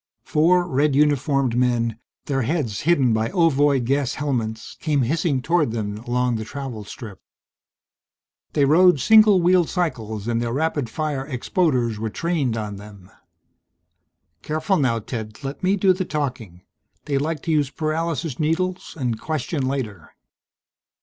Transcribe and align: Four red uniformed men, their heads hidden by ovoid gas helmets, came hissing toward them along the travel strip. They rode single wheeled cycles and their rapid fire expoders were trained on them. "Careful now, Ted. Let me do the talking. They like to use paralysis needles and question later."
Four 0.23 0.67
red 0.67 0.95
uniformed 0.95 1.55
men, 1.55 1.99
their 2.25 2.41
heads 2.41 2.79
hidden 2.89 3.13
by 3.13 3.29
ovoid 3.29 3.85
gas 3.85 4.15
helmets, 4.15 4.75
came 4.81 5.03
hissing 5.03 5.43
toward 5.43 5.69
them 5.73 5.97
along 5.99 6.37
the 6.37 6.43
travel 6.43 6.83
strip. 6.85 7.21
They 8.53 8.65
rode 8.65 8.99
single 8.99 9.39
wheeled 9.41 9.69
cycles 9.69 10.27
and 10.27 10.41
their 10.41 10.53
rapid 10.53 10.89
fire 10.89 11.27
expoders 11.29 11.99
were 11.99 12.09
trained 12.09 12.57
on 12.57 12.77
them. 12.77 13.11
"Careful 14.41 14.77
now, 14.77 14.97
Ted. 14.97 15.43
Let 15.43 15.61
me 15.61 15.75
do 15.75 15.93
the 15.93 16.03
talking. 16.03 16.63
They 17.05 17.19
like 17.19 17.43
to 17.43 17.51
use 17.51 17.69
paralysis 17.69 18.39
needles 18.39 18.95
and 18.99 19.21
question 19.21 19.67
later." 19.67 20.15